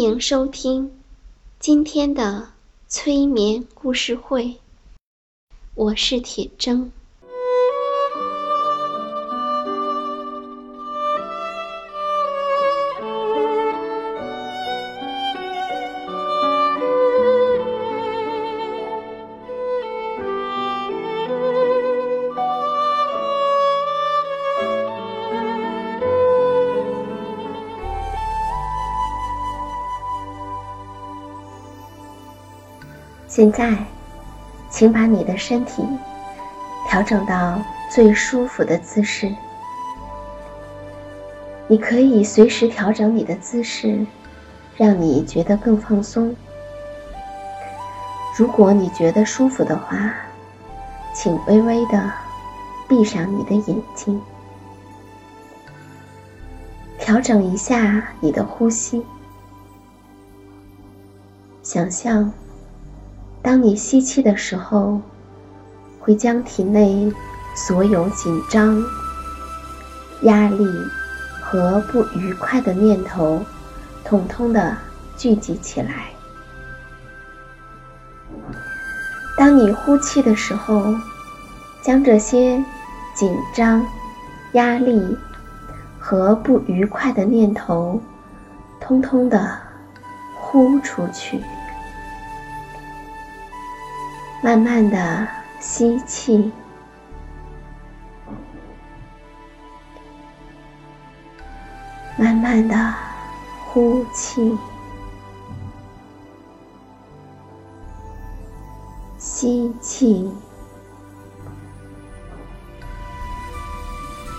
[0.00, 0.98] 迎收听
[1.58, 2.48] 今天的
[2.88, 4.56] 催眠故事会，
[5.74, 6.88] 我是铁铮。
[33.40, 33.74] 现在，
[34.68, 35.82] 请把你的身体
[36.86, 37.58] 调整到
[37.90, 39.34] 最舒服的姿势。
[41.66, 44.04] 你可以随时调整你的姿势，
[44.76, 46.36] 让你觉得更放松。
[48.36, 50.12] 如果你觉得舒服的话，
[51.14, 52.12] 请微微的
[52.86, 54.20] 闭上你的眼睛，
[56.98, 59.02] 调整一下你的呼吸，
[61.62, 62.30] 想象。
[63.42, 65.00] 当你吸气的时候，
[65.98, 67.12] 会将体内
[67.56, 68.82] 所有紧张、
[70.22, 70.64] 压力
[71.40, 73.42] 和不愉快的念头，
[74.04, 74.76] 统统的
[75.16, 76.10] 聚集起来。
[79.36, 80.94] 当你呼气的时候，
[81.82, 82.62] 将这些
[83.14, 83.84] 紧张、
[84.52, 85.16] 压力
[85.98, 87.98] 和不愉快的念头，
[88.78, 89.58] 通通的
[90.38, 91.40] 呼出去。
[94.42, 95.28] 慢慢的
[95.60, 96.50] 吸气，
[102.16, 102.74] 慢慢的
[103.66, 104.56] 呼气，
[109.18, 110.32] 吸气，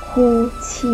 [0.01, 0.87] 呼气，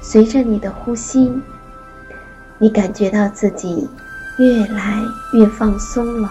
[0.00, 1.42] 随着你的呼吸，
[2.58, 3.88] 你感觉到自己。
[4.36, 5.00] 越来
[5.32, 6.30] 越放松了，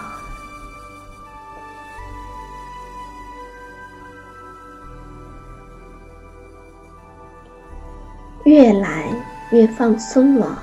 [8.44, 9.08] 越来
[9.52, 10.62] 越放松了，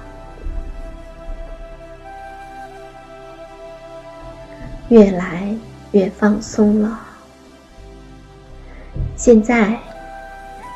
[4.90, 5.56] 越来
[5.94, 7.00] 越放松了。
[9.16, 9.80] 现在，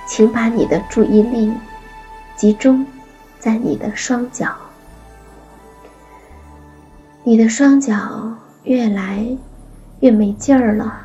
[0.08, 1.53] 请把你的注意力
[2.36, 2.84] 集中
[3.38, 4.65] 在你的双脚。
[7.28, 9.25] 你的双脚越来
[10.02, 10.96] 越没劲儿了，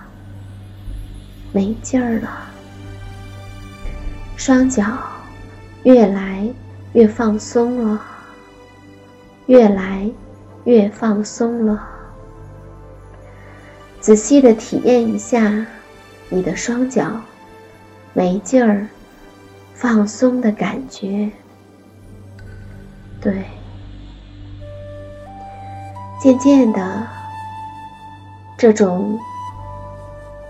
[1.50, 2.28] 没劲儿了。
[4.36, 4.84] 双脚
[5.82, 6.46] 越来
[6.92, 8.02] 越放松了，
[9.46, 10.10] 越来
[10.64, 11.88] 越放松了。
[13.98, 15.66] 仔细的体验一下
[16.28, 17.18] 你的双脚
[18.12, 18.86] 没劲儿、
[19.72, 21.30] 放松的感觉，
[23.22, 23.42] 对。
[26.20, 27.06] 渐渐的，
[28.58, 29.18] 这种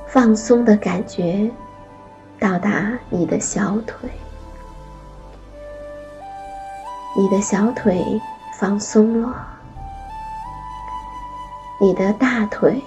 [0.08, 1.48] 放松的感觉
[2.40, 4.10] 到达你的小腿，
[7.16, 8.20] 你的小腿
[8.58, 9.46] 放松了，
[11.80, 12.82] 你的大腿，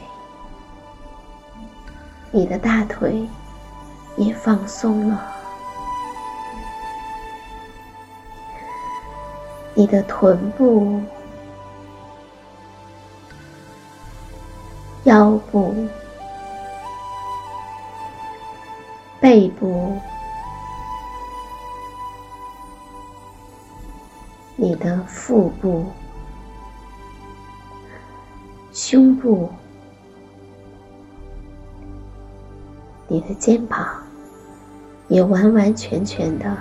[2.31, 3.25] 你的大腿
[4.17, 5.25] 也放松了，
[9.73, 11.01] 你的臀部。
[15.05, 15.75] 腰部、
[19.19, 19.97] 背部、
[24.55, 25.85] 你的腹部、
[28.71, 29.49] 胸部、
[33.09, 33.85] 你的肩膀，
[35.09, 36.55] 也完完全全的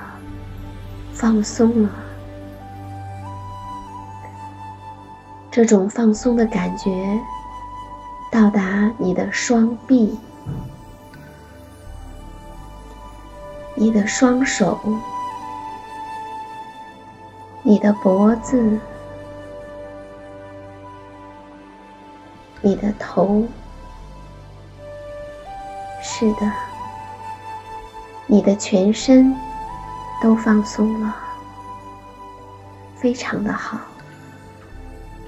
[1.12, 1.90] 放松了。
[5.48, 6.90] 这种放松的感觉
[8.32, 10.18] 到达你的双臂、
[13.74, 14.80] 你的双手、
[17.62, 18.80] 你的脖子、
[22.62, 23.46] 你的头。
[26.02, 26.50] 是的，
[28.26, 29.36] 你的全身
[30.22, 31.14] 都放松了，
[32.96, 33.78] 非常的好。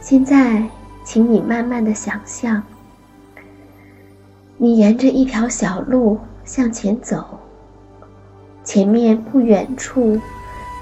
[0.00, 0.66] 现在，
[1.04, 2.62] 请你慢慢的想象，
[4.56, 7.40] 你沿着一条小路向前走，
[8.62, 10.20] 前面不远处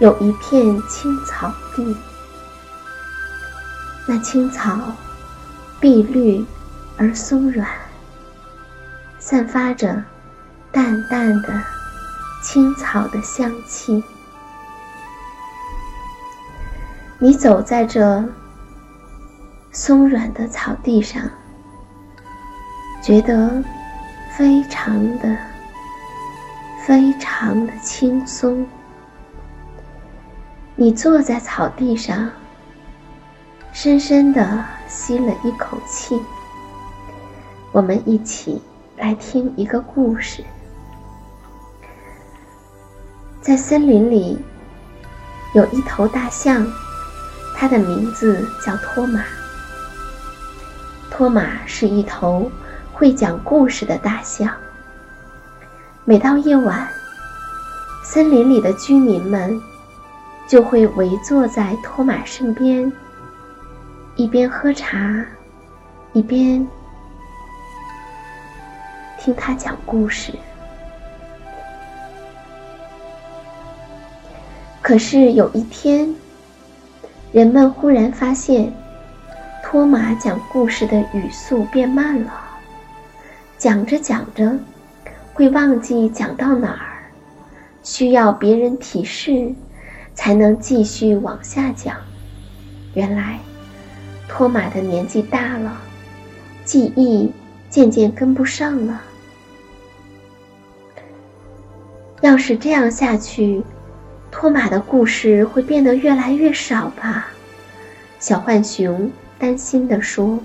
[0.00, 1.96] 有一片青草地，
[4.06, 4.78] 那青草
[5.80, 6.44] 碧绿
[6.96, 7.66] 而松软，
[9.18, 10.04] 散发着
[10.70, 11.62] 淡淡的
[12.42, 14.02] 青草的香气。
[17.18, 18.24] 你走在这。
[19.74, 21.22] 松软的草地上，
[23.02, 23.60] 觉得
[24.30, 25.36] 非常的、
[26.86, 28.64] 非常的轻松。
[30.76, 32.30] 你坐在草地上，
[33.72, 36.16] 深深的吸了一口气。
[37.72, 38.62] 我们一起
[38.96, 40.44] 来听一个故事。
[43.40, 44.38] 在森林里，
[45.56, 46.64] 有一头大象，
[47.56, 49.24] 它的名字叫托马。
[51.10, 52.50] 托马是一头
[53.02, 54.48] 会讲故事的大象。
[56.04, 56.88] 每到夜晚，
[58.04, 59.60] 森林里的居民们
[60.46, 62.92] 就会围坐在托马身边，
[64.14, 65.26] 一边喝茶，
[66.12, 66.64] 一边
[69.18, 70.32] 听他讲故事。
[74.80, 76.14] 可是有一天，
[77.32, 78.72] 人们忽然发现。
[79.64, 82.41] 托马讲故事的语速变慢了，
[83.62, 84.58] 讲着讲着，
[85.32, 87.06] 会忘记讲到哪儿，
[87.84, 89.54] 需要别人提示，
[90.16, 91.96] 才能继续往下讲。
[92.94, 93.38] 原来，
[94.26, 95.80] 托马的年纪大了，
[96.64, 97.30] 记忆
[97.70, 99.00] 渐渐跟不上了。
[102.20, 103.62] 要是这样下去，
[104.32, 107.28] 托马的故事会变得越来越少吧？
[108.18, 109.08] 小浣熊。
[109.38, 110.38] 担心地说：“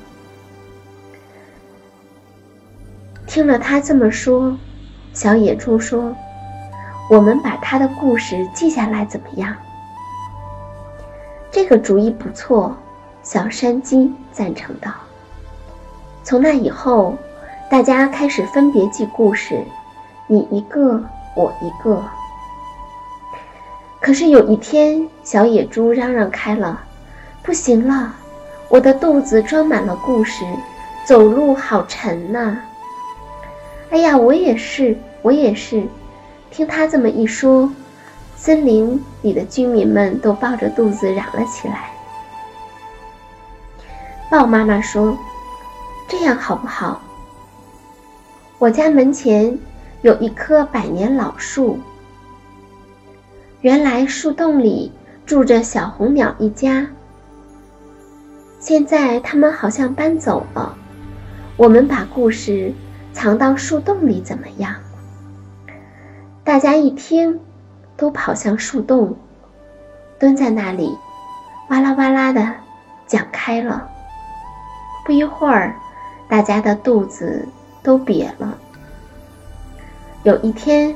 [3.38, 4.58] 听了他这么说，
[5.14, 6.12] 小野猪说
[7.08, 9.56] ：‘我们把他的故事记下来怎么样？’
[11.54, 12.76] 这个主意不错。”
[13.22, 14.90] 小山鸡赞成道。
[16.24, 17.16] 从那以后，
[17.70, 19.64] 大家开始分别记故事，
[20.26, 21.00] 你一个，
[21.36, 22.04] 我一个。
[24.02, 26.82] 可是有一天，小野猪嚷嚷开了
[27.46, 28.16] ：“不行了！”
[28.68, 30.44] 我的肚子装满了故事，
[31.06, 32.58] 走路好沉呐！
[33.90, 35.84] 哎呀，我也是，我也是。
[36.52, 37.72] 听他这么一说，
[38.36, 41.92] 森林里的居民们都抱着肚子嚷了起来。
[44.30, 45.18] 豹妈妈说
[46.10, 47.02] ：“这样好不好？
[48.60, 49.58] 我家门前
[50.02, 51.80] 有一棵百年老树，
[53.62, 54.92] 原来树洞里
[55.26, 56.88] 住着小红鸟一家。”
[58.60, 60.76] 现在他们好像搬走了，
[61.56, 62.74] 我们把故事
[63.18, 64.76] 藏到树洞里怎么样？
[66.44, 67.40] 大家一听，
[67.98, 69.16] 都跑向树洞，
[70.20, 70.96] 蹲在那里，
[71.72, 72.48] 哇啦哇啦的
[73.08, 73.90] 讲开了。
[75.04, 75.74] 不一会儿，
[76.30, 77.48] 大家的肚子
[77.82, 78.56] 都瘪了。
[80.22, 80.94] 有一天，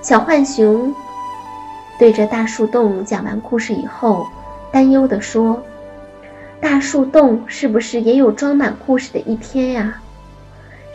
[0.00, 0.94] 小浣熊
[1.98, 4.26] 对着大树洞讲完故事以后，
[4.72, 5.62] 担忧地说。
[6.58, 10.00] 大树洞是不是也有装满故事的一天呀？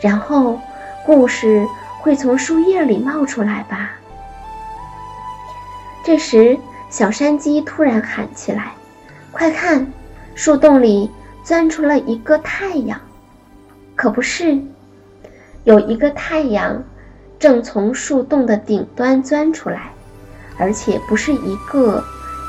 [0.00, 0.60] 然后，
[1.04, 1.66] 故事
[2.00, 3.90] 会从树叶里冒出来吧？
[6.04, 6.58] 这时，
[6.90, 8.72] 小山鸡突然喊起来
[9.32, 9.90] ：“快看，
[10.34, 11.10] 树洞里
[11.42, 13.00] 钻出了一个太阳！
[13.94, 14.58] 可不是，
[15.64, 16.82] 有一个太阳
[17.38, 19.90] 正从树洞的顶端钻出来，
[20.58, 22.02] 而且不是一个。”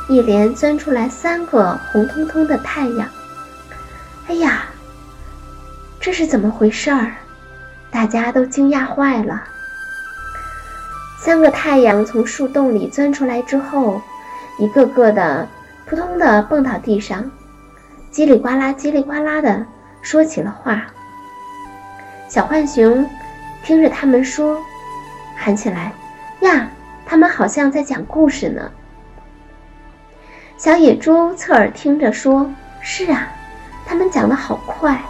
[0.09, 3.09] 一连钻出来三个红彤彤的太阳，
[4.29, 4.63] 哎呀，
[5.99, 7.11] 这是怎么回事儿？
[7.91, 9.43] 大家都惊讶坏了。
[11.19, 14.01] 三个太阳从树洞里钻出来之后，
[14.59, 15.47] 一个个的
[15.85, 17.29] 扑通的蹦到地上，
[18.11, 19.65] 叽里呱啦、叽里呱啦的
[20.01, 20.85] 说起了话。
[22.29, 23.09] 小浣熊
[23.63, 24.61] 听着他们说，
[25.35, 25.91] 喊起来
[26.41, 26.69] ：“呀，
[27.05, 28.71] 他们好像在讲故事呢！”
[30.57, 32.49] 小野猪侧耳听着说
[32.81, 33.27] ：“是啊，
[33.85, 35.01] 他们讲的好快。”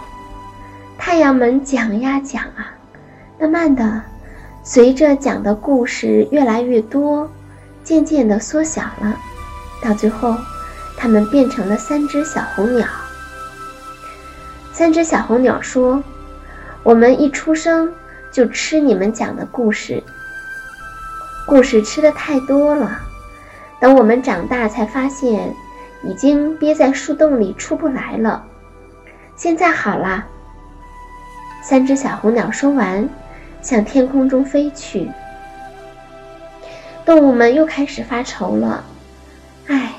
[1.08, 2.76] 太阳们讲呀讲啊，
[3.40, 4.02] 慢慢的，
[4.62, 7.30] 随着讲的故事越来越多，
[7.82, 9.16] 渐渐的缩小了，
[9.82, 10.36] 到最后，
[10.98, 12.86] 它们变成了三只小红鸟。
[14.74, 16.04] 三只小红鸟说。
[16.82, 17.90] 我们一出生
[18.30, 20.02] 就吃你们讲的故事，
[21.46, 23.00] 故事吃的太多了。
[23.80, 25.54] 等我们长大才发现，
[26.02, 28.44] 已经憋在树洞里出不来了。
[29.36, 30.26] 现在好啦。
[31.68, 33.06] 三只小红鸟说完，
[33.60, 35.06] 向天空中飞去。
[37.04, 38.82] 动物们又开始发愁了。
[39.66, 39.92] 唉，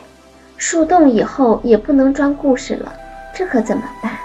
[0.58, 2.92] 树洞以后也不能装故事了，
[3.36, 4.18] 这可怎么办？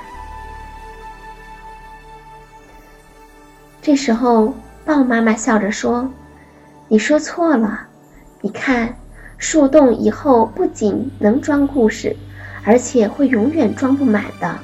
[3.82, 4.54] 这时候，
[4.86, 6.10] 豹妈妈笑着说
[6.88, 7.88] ：“你说错了，
[8.40, 8.96] 你看，
[9.36, 12.16] 树洞以后不仅能装故事，
[12.64, 14.56] 而且会永远装不满的。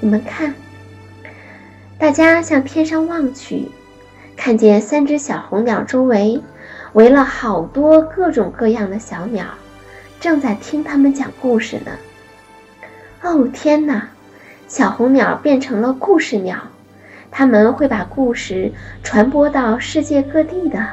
[0.00, 0.54] 你们看。”
[2.04, 3.70] 大家向天上望去，
[4.36, 6.38] 看见三只小红鸟周围
[6.92, 9.46] 围了好多各种各样的小鸟，
[10.20, 11.92] 正在听他们讲故事呢。
[13.22, 14.06] 哦天哪，
[14.68, 16.58] 小红鸟变成了故事鸟！
[17.30, 18.70] 他们会把故事
[19.02, 20.86] 传播到世界各地的。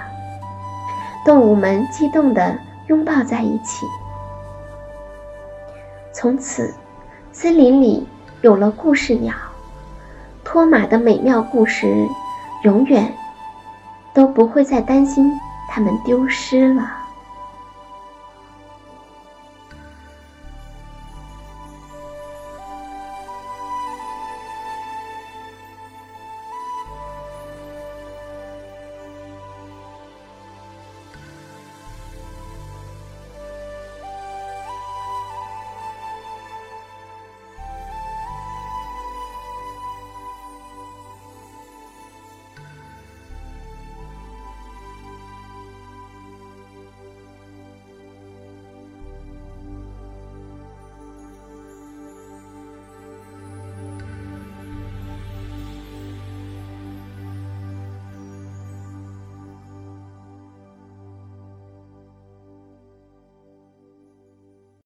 [1.25, 3.85] 动物们激动地拥抱在一起。
[6.13, 6.73] 从此，
[7.33, 8.07] 森林里
[8.39, 9.35] 有了故事鸟，
[10.51, 11.87] 托马的美妙故事，
[12.63, 13.09] 永远
[14.13, 15.31] 都不会再担心
[15.69, 17.00] 他们丢失了。